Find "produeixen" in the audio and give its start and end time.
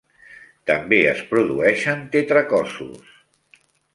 1.33-2.01